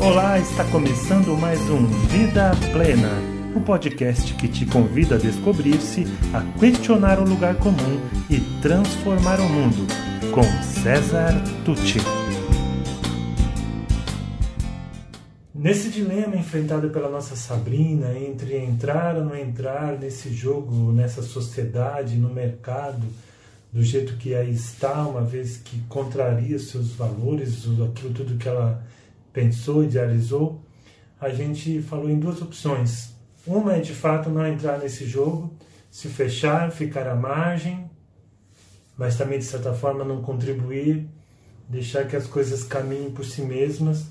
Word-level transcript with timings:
Olá, 0.00 0.38
está 0.38 0.64
começando 0.70 1.36
mais 1.36 1.58
um 1.68 1.84
Vida 2.06 2.52
Plena, 2.72 3.10
o 3.52 3.58
um 3.58 3.62
podcast 3.64 4.32
que 4.34 4.46
te 4.46 4.64
convida 4.64 5.16
a 5.16 5.18
descobrir-se, 5.18 6.04
a 6.32 6.40
questionar 6.56 7.18
o 7.18 7.28
lugar 7.28 7.56
comum 7.56 8.00
e 8.30 8.38
transformar 8.62 9.40
o 9.40 9.48
mundo, 9.48 9.88
com 10.32 10.44
César 10.62 11.32
Tucci. 11.64 11.98
Nesse 15.52 15.90
dilema 15.90 16.36
enfrentado 16.36 16.90
pela 16.90 17.10
nossa 17.10 17.34
Sabrina 17.34 18.16
entre 18.16 18.56
entrar 18.56 19.16
ou 19.16 19.24
não 19.24 19.36
entrar 19.36 19.98
nesse 19.98 20.32
jogo, 20.32 20.92
nessa 20.92 21.22
sociedade, 21.22 22.14
no 22.14 22.32
mercado, 22.32 23.02
do 23.72 23.82
jeito 23.82 24.16
que 24.16 24.32
aí 24.32 24.52
está, 24.52 25.02
uma 25.02 25.22
vez 25.22 25.56
que 25.56 25.80
contraria 25.88 26.56
seus 26.60 26.92
valores, 26.92 27.64
aquilo 27.64 28.14
tudo 28.14 28.38
que 28.38 28.48
ela 28.48 28.80
pensou, 29.32 29.84
idealizou, 29.84 30.62
a 31.20 31.28
gente 31.30 31.82
falou 31.82 32.08
em 32.08 32.18
duas 32.18 32.40
opções. 32.40 33.14
Uma 33.46 33.76
é 33.76 33.80
de 33.80 33.94
fato 33.94 34.30
não 34.30 34.46
entrar 34.46 34.78
nesse 34.78 35.06
jogo, 35.06 35.54
se 35.90 36.08
fechar, 36.08 36.70
ficar 36.70 37.06
à 37.06 37.14
margem, 37.14 37.90
mas 38.96 39.16
também 39.16 39.38
de 39.38 39.44
certa 39.44 39.72
forma 39.72 40.04
não 40.04 40.22
contribuir, 40.22 41.08
deixar 41.68 42.06
que 42.06 42.16
as 42.16 42.26
coisas 42.26 42.62
caminhem 42.64 43.10
por 43.10 43.24
si 43.24 43.42
mesmas, 43.42 44.06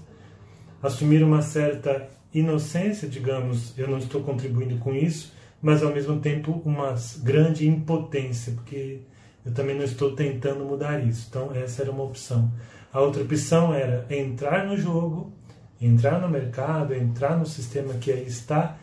assumir 0.81 1.23
uma 1.23 1.41
certa 1.41 2.08
inocência, 2.34 3.08
digamos, 3.08 3.77
eu 3.77 3.88
não 3.88 3.97
estou 3.97 4.22
contribuindo 4.22 4.77
com 4.77 4.94
isso, 4.94 5.34
mas 5.61 5.81
ao 5.84 5.94
mesmo 5.94 6.20
tempo 6.20 6.61
uma 6.63 6.95
grande 7.23 7.67
impotência, 7.67 8.53
porque 8.53 9.02
eu 9.45 9.53
também 9.53 9.75
não 9.75 9.84
estou 9.84 10.13
tentando 10.13 10.63
mudar 10.66 11.03
isso. 11.03 11.27
Então, 11.30 11.52
essa 11.53 11.81
era 11.81 11.91
uma 11.91 12.03
opção. 12.03 12.52
A 12.97 13.01
outra 13.01 13.21
opção 13.21 13.75
era 13.75 14.07
entrar 14.09 14.65
no 14.65 14.75
jogo, 14.75 15.31
entrar 15.79 16.19
no 16.19 16.27
mercado, 16.27 16.95
entrar 16.95 17.38
no 17.38 17.45
sistema 17.45 17.93
que 17.93 18.11
aí 18.11 18.25
está 18.25 18.75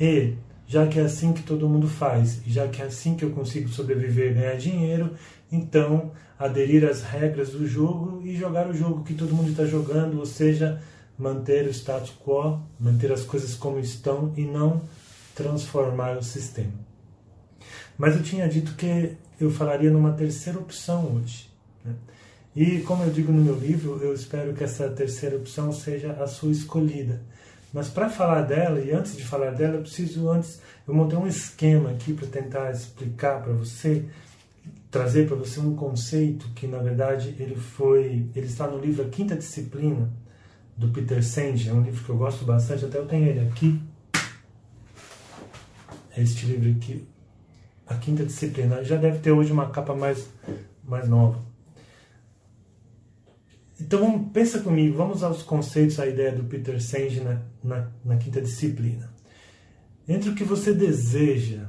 e, 0.00 0.34
já 0.66 0.88
que 0.88 0.98
é 0.98 1.02
assim 1.02 1.32
que 1.32 1.44
todo 1.44 1.68
mundo 1.68 1.86
faz, 1.86 2.42
já 2.44 2.66
que 2.66 2.82
é 2.82 2.86
assim 2.86 3.14
que 3.14 3.24
eu 3.24 3.30
consigo 3.30 3.68
sobreviver 3.68 4.32
e 4.32 4.34
ganhar 4.34 4.56
dinheiro, 4.56 5.14
então 5.52 6.10
aderir 6.36 6.84
às 6.84 7.04
regras 7.04 7.50
do 7.50 7.64
jogo 7.64 8.20
e 8.24 8.34
jogar 8.34 8.68
o 8.68 8.74
jogo 8.74 9.04
que 9.04 9.14
todo 9.14 9.36
mundo 9.36 9.50
está 9.50 9.64
jogando, 9.64 10.18
ou 10.18 10.26
seja, 10.26 10.82
manter 11.16 11.68
o 11.68 11.70
status 11.70 12.12
quo, 12.26 12.60
manter 12.76 13.12
as 13.12 13.22
coisas 13.22 13.54
como 13.54 13.78
estão 13.78 14.32
e 14.36 14.42
não 14.44 14.82
transformar 15.32 16.18
o 16.18 16.24
sistema. 16.24 16.74
Mas 17.96 18.16
eu 18.16 18.22
tinha 18.24 18.48
dito 18.48 18.74
que 18.74 19.16
eu 19.40 19.48
falaria 19.48 19.92
numa 19.92 20.10
terceira 20.10 20.58
opção 20.58 21.14
hoje. 21.14 21.48
Né? 21.84 21.94
E 22.54 22.80
como 22.80 23.04
eu 23.04 23.10
digo 23.10 23.30
no 23.30 23.42
meu 23.42 23.54
livro, 23.54 24.00
eu 24.02 24.12
espero 24.12 24.52
que 24.54 24.64
essa 24.64 24.88
terceira 24.88 25.36
opção 25.36 25.72
seja 25.72 26.12
a 26.12 26.26
sua 26.26 26.50
escolhida. 26.50 27.22
Mas 27.72 27.88
para 27.88 28.10
falar 28.10 28.42
dela, 28.42 28.80
e 28.80 28.90
antes 28.90 29.16
de 29.16 29.24
falar 29.24 29.52
dela, 29.52 29.76
eu 29.76 29.82
preciso 29.82 30.28
antes, 30.28 30.60
eu 30.86 30.92
montei 30.92 31.16
um 31.16 31.26
esquema 31.26 31.90
aqui 31.90 32.12
para 32.12 32.26
tentar 32.26 32.72
explicar 32.72 33.40
para 33.40 33.52
você, 33.52 34.04
trazer 34.90 35.28
para 35.28 35.36
você 35.36 35.60
um 35.60 35.76
conceito 35.76 36.48
que 36.56 36.66
na 36.66 36.78
verdade 36.78 37.36
ele 37.38 37.54
foi, 37.54 38.26
ele 38.34 38.46
está 38.46 38.66
no 38.66 38.80
livro 38.80 39.04
A 39.04 39.08
Quinta 39.08 39.36
Disciplina 39.36 40.10
do 40.76 40.88
Peter 40.88 41.22
Senge, 41.22 41.68
é 41.68 41.72
um 41.72 41.82
livro 41.82 42.02
que 42.02 42.10
eu 42.10 42.16
gosto 42.16 42.44
bastante, 42.44 42.84
até 42.84 42.98
eu 42.98 43.06
tenho 43.06 43.28
ele 43.28 43.46
aqui. 43.48 43.80
É 46.16 46.20
este 46.20 46.46
livro 46.46 46.70
aqui, 46.72 47.06
A 47.86 47.94
Quinta 47.94 48.24
Disciplina. 48.24 48.82
Já 48.82 48.96
deve 48.96 49.20
ter 49.20 49.30
hoje 49.30 49.52
uma 49.52 49.70
capa 49.70 49.94
mais 49.94 50.28
mais 50.82 51.08
nova. 51.08 51.49
Então 53.80 54.24
pensa 54.24 54.60
comigo, 54.60 54.96
vamos 54.96 55.22
aos 55.22 55.42
conceitos, 55.42 55.98
a 55.98 56.06
ideia 56.06 56.32
do 56.32 56.44
Peter 56.44 56.80
Senge 56.80 57.20
na, 57.20 57.40
na, 57.64 57.88
na 58.04 58.16
quinta 58.16 58.40
disciplina. 58.40 59.10
Entre 60.06 60.28
o 60.28 60.34
que 60.34 60.44
você 60.44 60.74
deseja, 60.74 61.68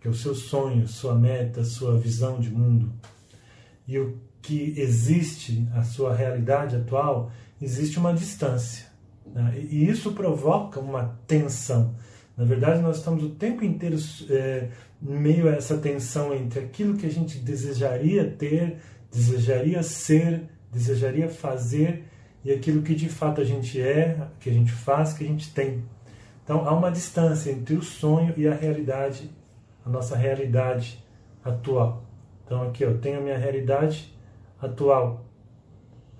que 0.00 0.08
é 0.08 0.10
o 0.10 0.14
seu 0.14 0.34
sonho, 0.34 0.88
sua 0.88 1.14
meta, 1.14 1.62
sua 1.62 1.96
visão 1.96 2.40
de 2.40 2.50
mundo, 2.50 2.92
e 3.86 3.98
o 3.98 4.18
que 4.42 4.74
existe, 4.76 5.68
a 5.74 5.82
sua 5.82 6.14
realidade 6.14 6.74
atual, 6.74 7.30
existe 7.60 7.98
uma 7.98 8.12
distância. 8.12 8.86
Né? 9.26 9.66
E 9.70 9.88
isso 9.88 10.12
provoca 10.12 10.80
uma 10.80 11.18
tensão. 11.26 11.94
Na 12.36 12.44
verdade, 12.44 12.80
nós 12.80 12.98
estamos 12.98 13.22
o 13.22 13.30
tempo 13.30 13.64
inteiro 13.64 13.96
é, 14.30 14.68
meio 15.00 15.48
a 15.48 15.52
essa 15.52 15.78
tensão 15.78 16.34
entre 16.34 16.60
aquilo 16.60 16.96
que 16.96 17.06
a 17.06 17.10
gente 17.10 17.38
desejaria 17.38 18.28
ter, 18.28 18.78
desejaria 19.10 19.82
ser 19.82 20.48
desejaria 20.76 21.28
fazer 21.28 22.04
e 22.44 22.52
aquilo 22.52 22.82
que 22.82 22.94
de 22.94 23.08
fato 23.08 23.40
a 23.40 23.44
gente 23.44 23.80
é, 23.80 24.28
que 24.38 24.48
a 24.48 24.52
gente 24.52 24.70
faz, 24.70 25.12
que 25.12 25.24
a 25.24 25.26
gente 25.26 25.52
tem. 25.52 25.82
Então 26.44 26.68
há 26.68 26.72
uma 26.72 26.90
distância 26.90 27.50
entre 27.50 27.74
o 27.74 27.82
sonho 27.82 28.34
e 28.36 28.46
a 28.46 28.54
realidade, 28.54 29.30
a 29.84 29.90
nossa 29.90 30.16
realidade 30.16 31.04
atual. 31.44 32.04
Então 32.44 32.62
aqui 32.62 32.84
eu 32.84 32.98
tenho 32.98 33.18
a 33.18 33.22
minha 33.22 33.36
realidade 33.36 34.14
atual, 34.60 35.24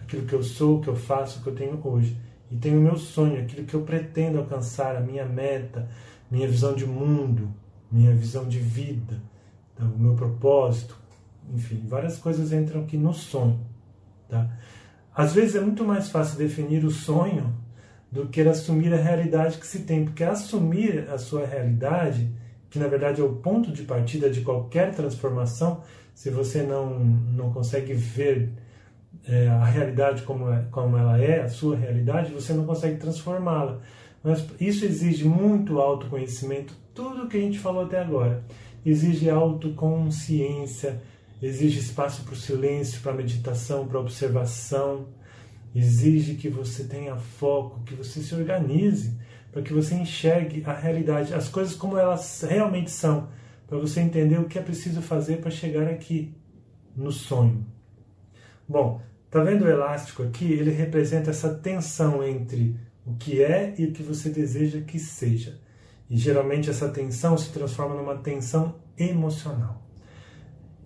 aquilo 0.00 0.26
que 0.26 0.34
eu 0.34 0.42
sou, 0.42 0.80
que 0.80 0.88
eu 0.88 0.96
faço, 0.96 1.42
que 1.42 1.46
eu 1.48 1.54
tenho 1.54 1.80
hoje. 1.84 2.20
E 2.50 2.56
tenho 2.56 2.78
o 2.78 2.82
meu 2.82 2.96
sonho, 2.96 3.42
aquilo 3.42 3.66
que 3.66 3.74
eu 3.74 3.82
pretendo 3.82 4.38
alcançar, 4.38 4.96
a 4.96 5.00
minha 5.00 5.24
meta, 5.24 5.88
minha 6.30 6.46
visão 6.46 6.74
de 6.74 6.86
mundo, 6.86 7.52
minha 7.90 8.14
visão 8.14 8.48
de 8.48 8.58
vida, 8.58 9.20
então, 9.76 9.90
o 9.90 9.98
meu 9.98 10.14
propósito, 10.14 10.96
enfim, 11.52 11.84
várias 11.86 12.16
coisas 12.16 12.50
entram 12.50 12.82
aqui 12.82 12.96
no 12.96 13.12
sonho. 13.12 13.60
Tá? 14.28 14.48
Às 15.14 15.32
vezes 15.32 15.56
é 15.56 15.60
muito 15.60 15.84
mais 15.84 16.10
fácil 16.10 16.36
definir 16.36 16.84
o 16.84 16.90
sonho 16.90 17.54
do 18.10 18.26
que 18.26 18.40
assumir 18.42 18.92
a 18.92 18.96
realidade 18.96 19.58
que 19.58 19.66
se 19.66 19.80
tem, 19.80 20.04
porque 20.04 20.22
assumir 20.22 21.08
a 21.10 21.18
sua 21.18 21.46
realidade, 21.46 22.30
que 22.70 22.78
na 22.78 22.86
verdade 22.86 23.20
é 23.20 23.24
o 23.24 23.34
ponto 23.34 23.72
de 23.72 23.82
partida 23.82 24.30
de 24.30 24.42
qualquer 24.42 24.94
transformação, 24.94 25.82
se 26.14 26.30
você 26.30 26.62
não, 26.62 26.98
não 26.98 27.52
consegue 27.52 27.92
ver 27.94 28.52
é, 29.26 29.48
a 29.48 29.64
realidade 29.64 30.22
como, 30.22 30.50
é, 30.50 30.64
como 30.70 30.96
ela 30.96 31.20
é, 31.20 31.42
a 31.42 31.48
sua 31.48 31.76
realidade, 31.76 32.32
você 32.32 32.52
não 32.52 32.64
consegue 32.64 32.96
transformá-la. 32.96 33.80
Mas 34.22 34.44
isso 34.60 34.84
exige 34.84 35.24
muito 35.24 35.78
autoconhecimento, 35.78 36.74
tudo 36.94 37.28
que 37.28 37.36
a 37.36 37.40
gente 37.40 37.58
falou 37.58 37.84
até 37.84 38.00
agora. 38.00 38.42
Exige 38.84 39.28
autoconsciência, 39.28 41.02
exige 41.40 41.78
espaço 41.78 42.22
para 42.22 42.34
o 42.34 42.36
silêncio, 42.36 43.00
para 43.00 43.12
a 43.12 43.16
meditação, 43.16 43.86
para 43.86 43.98
a 43.98 44.00
observação, 44.00 45.08
exige 45.74 46.34
que 46.34 46.48
você 46.48 46.84
tenha 46.84 47.16
foco, 47.16 47.82
que 47.84 47.94
você 47.94 48.20
se 48.22 48.34
organize, 48.34 49.18
para 49.52 49.62
que 49.62 49.72
você 49.72 49.94
enxergue 49.94 50.62
a 50.64 50.72
realidade, 50.72 51.34
as 51.34 51.48
coisas 51.48 51.74
como 51.74 51.98
elas 51.98 52.42
realmente 52.42 52.90
são, 52.90 53.28
para 53.66 53.78
você 53.78 54.00
entender 54.00 54.38
o 54.38 54.46
que 54.46 54.58
é 54.58 54.62
preciso 54.62 55.02
fazer 55.02 55.40
para 55.40 55.50
chegar 55.50 55.88
aqui, 55.88 56.34
no 56.94 57.12
sonho. 57.12 57.66
Bom, 58.66 59.02
tá 59.30 59.42
vendo 59.42 59.64
o 59.64 59.68
elástico 59.68 60.22
aqui? 60.22 60.50
Ele 60.50 60.70
representa 60.70 61.30
essa 61.30 61.54
tensão 61.54 62.24
entre 62.24 62.76
o 63.04 63.14
que 63.14 63.42
é 63.42 63.74
e 63.78 63.86
o 63.86 63.92
que 63.92 64.02
você 64.02 64.30
deseja 64.30 64.80
que 64.80 64.98
seja. 64.98 65.60
E 66.08 66.16
geralmente 66.16 66.70
essa 66.70 66.88
tensão 66.88 67.36
se 67.36 67.52
transforma 67.52 67.94
numa 67.94 68.16
tensão 68.16 68.76
emocional. 68.98 69.85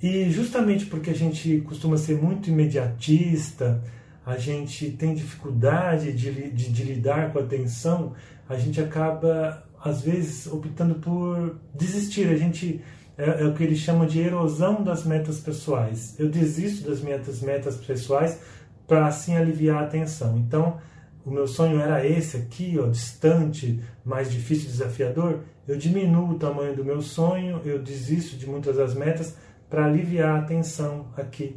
E 0.03 0.31
justamente 0.31 0.87
porque 0.87 1.11
a 1.11 1.15
gente 1.15 1.61
costuma 1.61 1.97
ser 1.97 2.16
muito 2.16 2.49
imediatista, 2.49 3.83
a 4.25 4.37
gente 4.37 4.91
tem 4.93 5.15
dificuldade 5.15 6.12
de, 6.12 6.50
de, 6.50 6.71
de 6.71 6.83
lidar 6.84 7.33
com 7.33 7.38
a 7.38 7.43
tensão, 7.43 8.15
a 8.49 8.56
gente 8.56 8.81
acaba, 8.81 9.62
às 9.83 10.03
vezes, 10.03 10.47
optando 10.47 10.97
por 10.97 11.59
desistir. 11.75 12.28
A 12.28 12.37
gente 12.37 12.81
é, 13.21 13.43
é, 13.43 13.44
o 13.44 13.53
que 13.53 13.62
eles 13.62 13.78
chamam 13.78 14.06
de 14.06 14.19
erosão 14.19 14.83
das 14.83 15.05
metas 15.05 15.41
pessoais. 15.41 16.19
Eu 16.19 16.31
desisto 16.31 16.89
das 16.89 17.03
minhas 17.03 17.43
metas 17.43 17.77
pessoais 17.77 18.41
para 18.87 19.06
assim 19.06 19.37
aliviar 19.37 19.84
a 19.84 19.87
tensão. 19.87 20.39
Então, 20.39 20.78
o 21.25 21.31
meu 21.31 21.47
sonho 21.47 21.78
era 21.78 22.06
esse 22.06 22.39
aqui, 22.39 22.78
ó, 22.80 22.89
distante, 22.89 23.78
mais 24.03 24.30
difícil, 24.30 24.71
desafiador. 24.71 25.41
Eu 25.69 25.77
diminuo 25.77 26.30
o 26.30 26.39
tamanho 26.39 26.75
do 26.75 26.83
meu 26.83 27.03
sonho, 27.03 27.60
eu 27.63 27.83
desisto 27.83 28.36
de 28.36 28.47
muitas 28.47 28.77
das 28.77 28.95
metas 28.95 29.36
para 29.71 29.87
aliviar 29.87 30.41
a 30.41 30.43
tensão 30.43 31.07
aqui. 31.17 31.57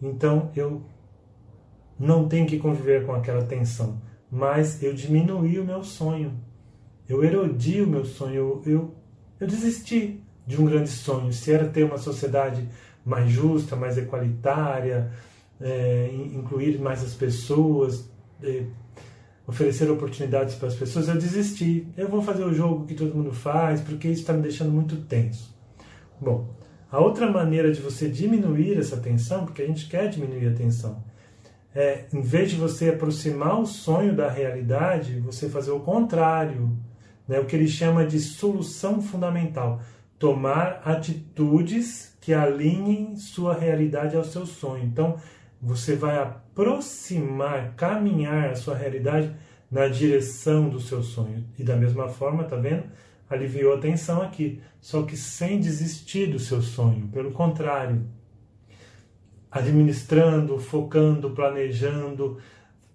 Então 0.00 0.50
eu 0.54 0.82
não 1.98 2.28
tenho 2.28 2.46
que 2.46 2.58
conviver 2.58 3.04
com 3.04 3.12
aquela 3.12 3.44
tensão, 3.44 4.00
mas 4.30 4.80
eu 4.82 4.94
diminuí 4.94 5.58
o 5.58 5.64
meu 5.64 5.82
sonho, 5.82 6.32
eu 7.08 7.24
erodi 7.24 7.82
o 7.82 7.86
meu 7.86 8.04
sonho, 8.04 8.34
eu, 8.34 8.62
eu, 8.64 8.94
eu 9.40 9.46
desisti 9.46 10.22
de 10.46 10.60
um 10.60 10.64
grande 10.64 10.90
sonho. 10.90 11.32
Se 11.32 11.52
era 11.52 11.66
ter 11.66 11.84
uma 11.84 11.98
sociedade 11.98 12.68
mais 13.04 13.30
justa, 13.30 13.74
mais 13.74 13.98
equalitária, 13.98 15.10
é, 15.60 16.10
incluir 16.12 16.78
mais 16.78 17.02
as 17.02 17.14
pessoas, 17.14 18.08
é, 18.42 18.64
oferecer 19.46 19.90
oportunidades 19.90 20.54
para 20.54 20.68
as 20.68 20.74
pessoas, 20.74 21.08
eu 21.08 21.14
desisti. 21.14 21.88
Eu 21.96 22.08
vou 22.08 22.22
fazer 22.22 22.44
o 22.44 22.52
jogo 22.52 22.86
que 22.86 22.94
todo 22.94 23.14
mundo 23.14 23.32
faz, 23.32 23.80
porque 23.80 24.08
isso 24.08 24.20
está 24.20 24.34
me 24.34 24.42
deixando 24.42 24.70
muito 24.70 24.96
tenso. 24.96 25.56
Bom, 26.20 26.54
a 26.90 26.98
outra 26.98 27.30
maneira 27.30 27.70
de 27.70 27.80
você 27.80 28.08
diminuir 28.08 28.78
essa 28.78 28.96
tensão, 28.96 29.44
porque 29.44 29.62
a 29.62 29.66
gente 29.66 29.86
quer 29.88 30.08
diminuir 30.08 30.48
a 30.48 30.54
tensão, 30.54 31.02
é, 31.74 32.06
em 32.12 32.22
vez 32.22 32.50
de 32.50 32.56
você 32.56 32.90
aproximar 32.90 33.60
o 33.60 33.66
sonho 33.66 34.14
da 34.14 34.28
realidade, 34.28 35.20
você 35.20 35.48
fazer 35.48 35.70
o 35.70 35.80
contrário, 35.80 36.76
né? 37.26 37.38
o 37.38 37.44
que 37.44 37.54
ele 37.54 37.68
chama 37.68 38.06
de 38.06 38.18
solução 38.18 39.02
fundamental. 39.02 39.80
Tomar 40.18 40.82
atitudes 40.84 42.16
que 42.20 42.34
alinhem 42.34 43.16
sua 43.16 43.54
realidade 43.54 44.16
ao 44.16 44.24
seu 44.24 44.44
sonho. 44.44 44.84
Então, 44.84 45.16
você 45.60 45.94
vai 45.94 46.18
aproximar, 46.18 47.74
caminhar 47.76 48.50
a 48.50 48.56
sua 48.56 48.74
realidade 48.74 49.32
na 49.70 49.86
direção 49.86 50.68
do 50.68 50.80
seu 50.80 51.02
sonho. 51.02 51.44
E 51.58 51.62
da 51.62 51.76
mesma 51.76 52.08
forma, 52.08 52.44
tá 52.44 52.56
vendo? 52.56 52.84
Aliviou 53.28 53.74
a 53.74 53.78
tensão 53.78 54.22
aqui, 54.22 54.60
só 54.80 55.02
que 55.02 55.16
sem 55.16 55.60
desistir 55.60 56.28
do 56.28 56.38
seu 56.38 56.62
sonho. 56.62 57.08
Pelo 57.08 57.30
contrário, 57.32 58.06
administrando, 59.50 60.58
focando, 60.58 61.30
planejando, 61.30 62.38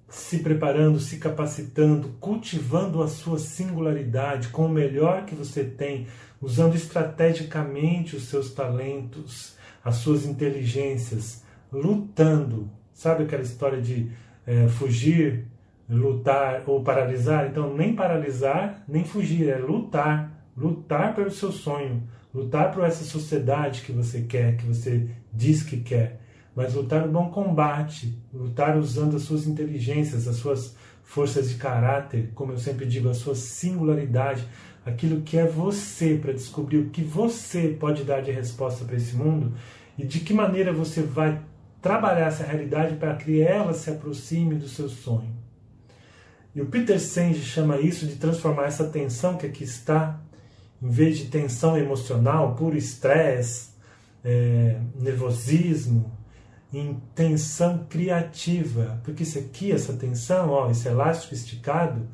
se 0.09 0.39
preparando, 0.39 1.00
se 1.00 1.18
capacitando, 1.18 2.09
cultivando 2.19 3.01
a 3.01 3.07
sua 3.07 3.39
singularidade 3.39 4.50
com 4.50 4.68
o 4.68 4.69
melhor 4.69 5.25
que 5.25 5.33
você 5.33 5.63
tem, 5.63 6.07
usando 6.41 6.75
estrategicamente 6.75 8.15
os 8.15 8.25
seus 8.25 8.51
talentos, 8.51 9.56
as 9.83 9.95
suas 9.95 10.25
inteligências, 10.25 11.44
lutando. 11.71 12.69
Sabe 12.94 13.24
aquela 13.24 13.41
história 13.41 13.81
de 13.81 14.12
é, 14.45 14.68
fugir, 14.68 15.47
lutar 15.89 16.63
ou 16.68 16.83
paralisar? 16.83 17.47
Então, 17.47 17.75
nem 17.75 17.95
paralisar, 17.95 18.83
nem 18.88 19.03
fugir, 19.03 19.50
é 19.50 19.57
lutar. 19.57 20.31
Lutar 20.56 21.15
pelo 21.15 21.31
seu 21.31 21.51
sonho, 21.51 22.03
lutar 22.31 22.71
por 22.71 22.83
essa 22.83 23.03
sociedade 23.03 23.81
que 23.81 23.91
você 23.91 24.21
quer, 24.21 24.56
que 24.56 24.65
você 24.65 25.09
diz 25.33 25.63
que 25.63 25.77
quer 25.77 26.21
mas 26.56 26.74
lutar 26.74 27.06
no 27.06 27.12
bom 27.12 27.30
combate, 27.30 28.15
lutar 28.33 28.77
usando 28.77 29.15
as 29.15 29.24
suas 29.24 29.47
inteligências, 29.47 30.27
as 30.27 30.35
suas 30.35 30.75
forças 31.03 31.50
de 31.50 31.56
caráter, 31.56 32.31
como 32.33 32.53
eu 32.53 32.57
sempre 32.57 32.85
digo, 32.85 33.09
a 33.09 33.13
sua 33.13 33.35
singularidade, 33.35 34.47
aquilo 34.85 35.21
que 35.21 35.38
é 35.38 35.45
você, 35.45 36.18
para 36.21 36.33
descobrir 36.33 36.77
o 36.77 36.89
que 36.89 37.03
você 37.03 37.75
pode 37.80 38.03
dar 38.03 38.21
de 38.21 38.31
resposta 38.31 38.85
para 38.85 38.95
esse 38.95 39.15
mundo 39.15 39.53
e 39.97 40.06
de 40.06 40.19
que 40.19 40.33
maneira 40.33 40.71
você 40.71 41.01
vai 41.01 41.41
trabalhar 41.81 42.27
essa 42.27 42.44
realidade 42.44 42.95
para 42.95 43.15
que 43.15 43.41
ela 43.41 43.74
se 43.74 43.89
aproxime 43.89 44.56
do 44.56 44.68
seu 44.68 44.88
sonho. 44.88 45.43
E 46.55 46.61
o 46.61 46.67
Peter 46.67 47.00
Senge 47.00 47.41
chama 47.41 47.79
isso 47.79 48.05
de 48.05 48.15
transformar 48.15 48.65
essa 48.65 48.85
tensão 48.85 49.38
que 49.38 49.45
aqui 49.45 49.63
está, 49.63 50.19
em 50.81 50.89
vez 50.89 51.17
de 51.17 51.25
tensão 51.25 51.77
emocional, 51.77 52.55
puro 52.55 52.77
estresse, 52.77 53.69
é, 54.23 54.79
nervosismo, 54.95 56.11
em 56.71 57.01
tensão 57.15 57.85
criativa, 57.89 59.00
porque 59.03 59.23
isso 59.23 59.38
aqui, 59.39 59.71
essa 59.71 59.94
tensão, 59.94 60.50
ó, 60.50 60.69
esse 60.69 60.88
elástico 60.88 61.33
esticado, 61.33 62.07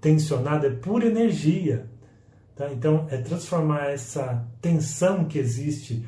tensionado, 0.00 0.66
é 0.66 0.70
pura 0.70 1.06
energia. 1.06 1.86
Tá? 2.56 2.70
Então, 2.72 3.06
é 3.10 3.16
transformar 3.18 3.90
essa 3.90 4.46
tensão 4.60 5.24
que 5.24 5.38
existe 5.38 6.04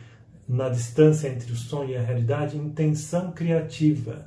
na 0.47 0.69
distância 0.69 1.29
entre 1.29 1.53
o 1.53 1.57
sonho 1.57 1.91
e 1.91 1.97
a 1.97 2.03
realidade 2.03 2.57
em 2.57 2.69
tensão 2.71 3.33
criativa 3.33 4.27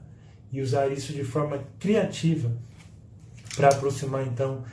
e 0.52 0.62
usar 0.62 0.88
isso 0.88 1.14
de 1.14 1.24
forma 1.24 1.64
criativa 1.80 2.52
para 3.58 3.70
aproximar, 3.70 4.26
então, 4.28 4.64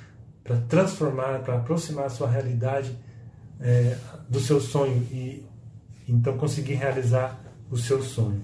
para 0.44 0.58
transformar, 0.68 1.40
para 1.40 1.56
aproximar 1.56 2.04
a 2.04 2.10
sua 2.10 2.28
realidade 2.28 2.94
é, 3.58 3.96
do 4.28 4.38
seu 4.38 4.60
sonho 4.60 5.02
e 5.10 5.42
então 6.06 6.36
conseguir 6.36 6.74
realizar 6.74 7.40
o 7.70 7.78
seu 7.78 8.02
sonho. 8.02 8.42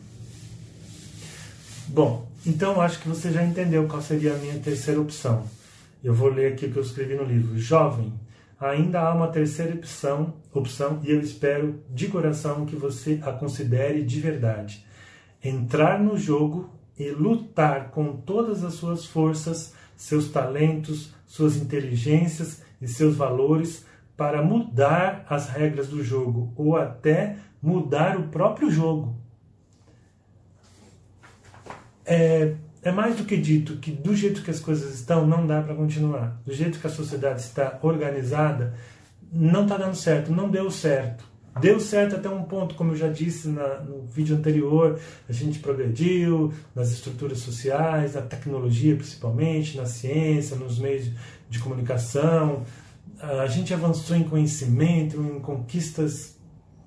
Bom, 1.86 2.26
então 2.46 2.80
acho 2.80 3.00
que 3.00 3.08
você 3.08 3.30
já 3.30 3.44
entendeu 3.44 3.86
qual 3.86 4.00
seria 4.00 4.32
a 4.32 4.38
minha 4.38 4.58
terceira 4.58 4.98
opção. 4.98 5.44
Eu 6.02 6.14
vou 6.14 6.30
ler 6.30 6.54
aqui 6.54 6.66
o 6.66 6.72
que 6.72 6.78
eu 6.78 6.82
escrevi 6.82 7.14
no 7.14 7.24
livro. 7.24 7.58
Jovem, 7.58 8.10
ainda 8.58 9.00
há 9.00 9.12
uma 9.12 9.28
terceira 9.28 9.74
opção, 9.74 10.34
opção 10.54 11.00
e 11.02 11.10
eu 11.10 11.20
espero 11.20 11.82
de 11.90 12.08
coração 12.08 12.64
que 12.64 12.76
você 12.76 13.20
a 13.22 13.32
considere 13.32 14.02
de 14.02 14.20
verdade. 14.20 14.86
Entrar 15.44 16.00
no 16.00 16.16
jogo 16.16 16.70
e 16.98 17.10
lutar 17.10 17.90
com 17.90 18.16
todas 18.16 18.64
as 18.64 18.74
suas 18.74 19.04
forças, 19.04 19.74
seus 20.00 20.28
talentos, 20.28 21.12
suas 21.26 21.56
inteligências 21.56 22.62
e 22.80 22.88
seus 22.88 23.16
valores 23.16 23.84
para 24.16 24.42
mudar 24.42 25.26
as 25.28 25.48
regras 25.48 25.88
do 25.88 26.02
jogo 26.02 26.52
ou 26.56 26.76
até 26.76 27.36
mudar 27.62 28.18
o 28.18 28.28
próprio 28.28 28.70
jogo 28.70 29.20
é, 32.10 32.54
é 32.82 32.90
mais 32.90 33.16
do 33.16 33.24
que 33.24 33.36
dito 33.36 33.76
que 33.76 33.92
do 33.92 34.16
jeito 34.16 34.42
que 34.42 34.50
as 34.50 34.58
coisas 34.58 34.92
estão 34.94 35.24
não 35.24 35.46
dá 35.46 35.62
para 35.62 35.76
continuar. 35.76 36.40
Do 36.44 36.52
jeito 36.52 36.80
que 36.80 36.86
a 36.86 36.90
sociedade 36.90 37.40
está 37.40 37.78
organizada, 37.82 38.74
não 39.32 39.62
está 39.62 39.76
dando 39.76 39.94
certo, 39.94 40.32
não 40.32 40.50
deu 40.50 40.70
certo. 40.72 41.29
Deu 41.60 41.78
certo 41.78 42.16
até 42.16 42.28
um 42.28 42.42
ponto, 42.42 42.74
como 42.74 42.92
eu 42.92 42.96
já 42.96 43.08
disse 43.08 43.48
na, 43.48 43.80
no 43.80 44.02
vídeo 44.02 44.36
anterior, 44.36 44.98
a 45.28 45.32
gente 45.32 45.58
progrediu 45.58 46.52
nas 46.74 46.90
estruturas 46.90 47.38
sociais, 47.38 48.14
na 48.14 48.22
tecnologia 48.22 48.96
principalmente, 48.96 49.76
na 49.76 49.86
ciência, 49.86 50.56
nos 50.56 50.78
meios 50.78 51.10
de 51.48 51.58
comunicação. 51.58 52.64
A 53.20 53.46
gente 53.46 53.74
avançou 53.74 54.16
em 54.16 54.24
conhecimento, 54.24 55.20
em 55.20 55.40
conquistas 55.40 56.38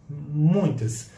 muitas. 0.09 1.11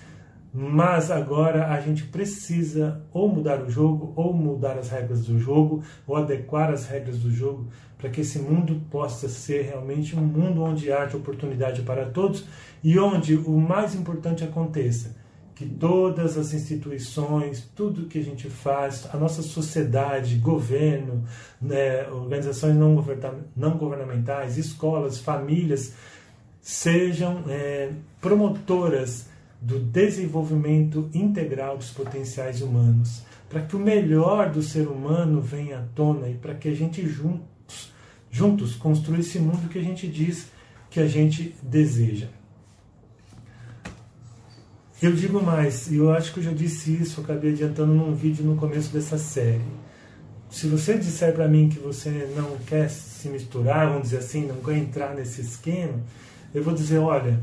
Mas 0.58 1.12
agora 1.12 1.68
a 1.68 1.82
gente 1.82 2.04
precisa 2.04 3.02
ou 3.12 3.28
mudar 3.28 3.62
o 3.62 3.70
jogo, 3.70 4.14
ou 4.16 4.32
mudar 4.34 4.78
as 4.78 4.88
regras 4.88 5.26
do 5.26 5.38
jogo, 5.38 5.84
ou 6.08 6.16
adequar 6.16 6.72
as 6.72 6.86
regras 6.86 7.20
do 7.20 7.30
jogo, 7.30 7.68
para 7.98 8.10
que 8.10 8.22
esse 8.22 8.40
mundo 8.40 8.82
possa 8.90 9.28
ser 9.28 9.64
realmente 9.64 10.16
um 10.16 10.24
mundo 10.24 10.64
onde 10.64 10.90
haja 10.94 11.18
oportunidade 11.18 11.82
para 11.82 12.06
todos 12.06 12.46
e 12.82 12.98
onde 12.98 13.36
o 13.36 13.60
mais 13.60 13.94
importante 13.96 14.46
aconteça, 14.46 15.18
que 15.54 15.66
todas 15.66 16.38
as 16.38 16.54
instituições, 16.54 17.70
tudo 17.76 18.08
que 18.08 18.20
a 18.20 18.24
gente 18.24 18.50
faz, 18.50 19.10
a 19.12 19.18
nossa 19.18 19.42
sociedade, 19.42 20.38
governo, 20.38 21.26
né, 21.62 22.08
organizações 22.08 22.78
não, 22.78 22.96
governamentais, 23.78 24.58
escolas, 24.58 25.20
famílias, 25.20 25.94
sejam 26.62 27.44
é, 27.50 27.92
promotoras 28.22 29.35
do 29.66 29.80
desenvolvimento 29.80 31.10
integral 31.12 31.76
dos 31.76 31.90
potenciais 31.90 32.62
humanos, 32.62 33.24
para 33.50 33.62
que 33.62 33.76
o 33.76 33.80
melhor 33.80 34.52
do 34.52 34.62
ser 34.62 34.88
humano 34.88 35.42
venha 35.42 35.80
à 35.80 35.82
tona 35.96 36.30
e 36.30 36.36
para 36.36 36.54
que 36.54 36.68
a 36.70 36.76
gente 36.76 37.08
juntos, 37.08 37.92
juntos 38.30 38.76
construa 38.76 39.18
esse 39.18 39.40
mundo 39.40 39.68
que 39.68 39.80
a 39.80 39.82
gente 39.82 40.08
diz 40.08 40.52
que 40.92 41.00
a 41.00 41.08
gente 41.08 41.56
deseja. 41.64 42.28
Eu 45.02 45.14
digo 45.14 45.42
mais, 45.42 45.92
e 45.92 45.96
eu 45.96 46.12
acho 46.14 46.32
que 46.32 46.42
eu 46.42 46.44
já 46.44 46.54
disse 46.54 46.94
isso, 46.94 47.20
eu 47.20 47.24
acabei 47.24 47.52
adiantando 47.52 47.92
num 47.92 48.14
vídeo 48.14 48.46
no 48.46 48.56
começo 48.56 48.94
dessa 48.94 49.18
série. 49.18 49.66
Se 50.48 50.68
você 50.68 50.96
disser 50.96 51.34
para 51.34 51.48
mim 51.48 51.70
que 51.70 51.80
você 51.80 52.32
não 52.36 52.56
quer 52.68 52.88
se 52.88 53.28
misturar, 53.30 53.88
vamos 53.88 54.04
dizer 54.04 54.18
assim, 54.18 54.46
não 54.46 54.58
quer 54.58 54.78
entrar 54.78 55.16
nesse 55.16 55.42
esquema, 55.42 56.00
eu 56.54 56.64
vou 56.64 56.74
dizer, 56.74 57.00
olha, 57.00 57.42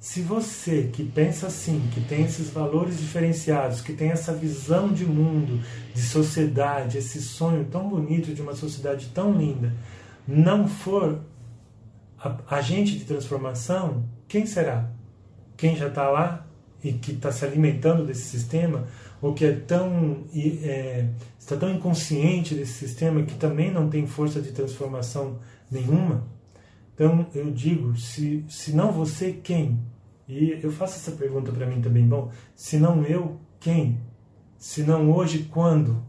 se 0.00 0.22
você 0.22 0.88
que 0.90 1.04
pensa 1.04 1.48
assim, 1.48 1.86
que 1.92 2.00
tem 2.00 2.24
esses 2.24 2.48
valores 2.48 2.98
diferenciados, 2.98 3.82
que 3.82 3.92
tem 3.92 4.10
essa 4.10 4.32
visão 4.32 4.90
de 4.90 5.04
mundo, 5.04 5.62
de 5.94 6.00
sociedade, 6.00 6.96
esse 6.96 7.20
sonho 7.20 7.66
tão 7.66 7.86
bonito 7.86 8.32
de 8.32 8.40
uma 8.40 8.54
sociedade 8.54 9.10
tão 9.14 9.36
linda, 9.36 9.74
não 10.26 10.66
for 10.66 11.20
agente 12.48 12.98
de 12.98 13.04
transformação, 13.04 14.08
quem 14.26 14.46
será? 14.46 14.90
Quem 15.54 15.76
já 15.76 15.88
está 15.88 16.08
lá 16.08 16.46
e 16.82 16.94
que 16.94 17.12
está 17.12 17.30
se 17.30 17.44
alimentando 17.44 18.06
desse 18.06 18.22
sistema, 18.22 18.86
ou 19.20 19.34
que 19.34 19.44
é 19.44 19.52
tão, 19.52 20.24
é, 20.34 21.08
está 21.38 21.58
tão 21.58 21.70
inconsciente 21.70 22.54
desse 22.54 22.72
sistema 22.72 23.22
que 23.22 23.34
também 23.34 23.70
não 23.70 23.90
tem 23.90 24.06
força 24.06 24.40
de 24.40 24.50
transformação 24.52 25.38
nenhuma? 25.70 26.26
Então 26.94 27.26
eu 27.34 27.50
digo, 27.50 27.96
se, 27.98 28.44
se 28.48 28.74
não 28.74 28.92
você, 28.92 29.32
quem? 29.32 29.78
E 30.30 30.60
eu 30.62 30.70
faço 30.70 30.94
essa 30.94 31.10
pergunta 31.12 31.50
para 31.50 31.66
mim 31.66 31.80
também. 31.80 32.06
Bom, 32.06 32.30
se 32.54 32.78
não 32.78 33.04
eu, 33.04 33.40
quem? 33.58 34.00
Se 34.56 34.84
não 34.84 35.10
hoje, 35.10 35.48
quando? 35.50 36.00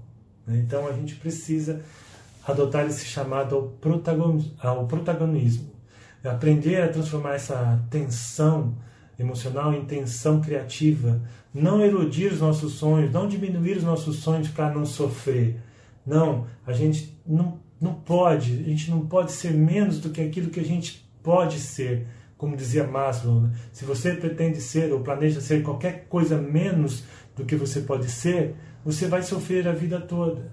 Né? 0.45 0.59
Então 0.59 0.87
a 0.87 0.93
gente 0.93 1.15
precisa 1.15 1.81
adotar 2.47 2.85
esse 2.85 3.03
chamado 3.05 3.55
ao 3.55 3.63
protagonismo, 3.63 4.53
ao 4.59 4.85
protagonismo. 4.85 5.71
Aprender 6.23 6.83
a 6.83 6.89
transformar 6.89 7.33
essa 7.33 7.83
tensão 7.89 8.77
emocional 9.17 9.73
em 9.73 9.85
tensão 9.85 10.39
criativa. 10.39 11.19
Não 11.51 11.83
erudir 11.83 12.31
os 12.31 12.39
nossos 12.39 12.73
sonhos, 12.73 13.11
não 13.11 13.27
diminuir 13.27 13.77
os 13.77 13.83
nossos 13.83 14.17
sonhos 14.17 14.49
para 14.49 14.71
não 14.71 14.85
sofrer. 14.85 15.59
Não, 16.05 16.45
a 16.65 16.73
gente 16.73 17.19
não 17.25 17.59
não 17.81 17.95
pode, 17.95 18.53
a 18.53 18.63
gente 18.63 18.91
não 18.91 19.07
pode 19.07 19.31
ser 19.31 19.51
menos 19.53 19.99
do 19.99 20.11
que 20.11 20.21
aquilo 20.21 20.51
que 20.51 20.59
a 20.59 20.63
gente 20.63 21.03
pode 21.23 21.59
ser. 21.59 22.05
Como 22.41 22.57
dizia 22.57 22.85
Maslow, 22.87 23.41
né? 23.41 23.51
se 23.71 23.85
você 23.85 24.15
pretende 24.15 24.59
ser 24.59 24.91
ou 24.91 25.01
planeja 25.01 25.39
ser 25.39 25.61
qualquer 25.61 26.07
coisa 26.09 26.41
menos 26.41 27.03
do 27.35 27.45
que 27.45 27.55
você 27.55 27.81
pode 27.81 28.09
ser, 28.09 28.55
você 28.83 29.05
vai 29.05 29.21
sofrer 29.21 29.67
a 29.67 29.71
vida 29.71 30.01
toda. 30.01 30.51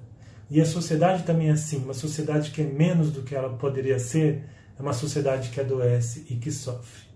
E 0.50 0.60
a 0.60 0.66
sociedade 0.66 1.22
também 1.22 1.48
é 1.48 1.52
assim, 1.52 1.78
uma 1.78 1.94
sociedade 1.94 2.50
que 2.50 2.60
é 2.60 2.66
menos 2.66 3.10
do 3.10 3.22
que 3.22 3.34
ela 3.34 3.48
poderia 3.48 3.98
ser, 3.98 4.44
é 4.78 4.82
uma 4.82 4.92
sociedade 4.92 5.48
que 5.48 5.62
adoece 5.62 6.26
e 6.28 6.36
que 6.36 6.52
sofre. 6.52 7.08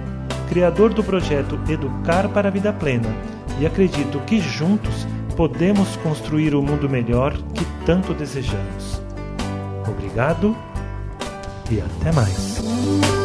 criador 0.48 0.94
do 0.94 1.02
projeto 1.02 1.58
Educar 1.68 2.28
para 2.28 2.46
a 2.46 2.50
Vida 2.52 2.72
Plena 2.72 3.12
e 3.58 3.66
acredito 3.66 4.20
que 4.20 4.40
juntos 4.40 5.08
podemos 5.36 5.96
construir 5.96 6.54
o 6.54 6.62
mundo 6.62 6.88
melhor 6.88 7.36
que 7.36 7.64
tanto 7.84 8.14
desejamos. 8.14 9.02
Obrigado 9.88 10.56
e 11.68 11.80
até 11.80 12.12
mais. 12.12 13.17